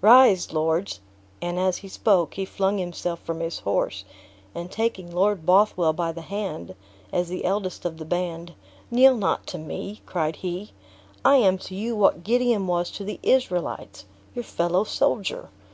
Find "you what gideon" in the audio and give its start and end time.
11.74-12.66